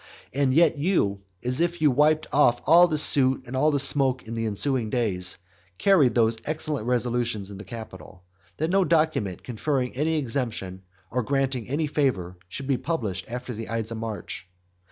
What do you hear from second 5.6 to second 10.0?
carried those excellent resolutions in the Capitol, that no document conferring